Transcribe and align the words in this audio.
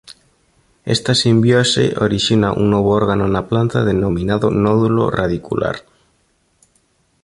Esta 0.95 1.13
simbiose 1.13 1.85
orixina 2.05 2.49
un 2.61 2.65
novo 2.73 2.89
órgano 3.01 3.25
na 3.33 3.41
planta 3.49 3.87
denominado 3.91 4.47
nódulo 4.65 5.03
radicular. 5.19 5.77